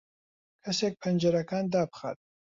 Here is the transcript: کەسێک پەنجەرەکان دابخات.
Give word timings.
کەسێک 0.63 0.93
پەنجەرەکان 1.01 1.65
دابخات. 1.73 2.17